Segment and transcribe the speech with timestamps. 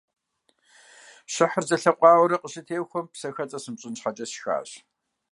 [1.33, 4.69] Щыхьыр зэлъэкъуауэурэ къыщытехуэм, псэхэлӀэ сымыщӀын щхьэкӀэ сшхащ.